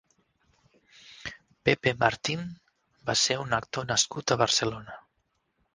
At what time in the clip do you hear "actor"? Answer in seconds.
3.61-3.91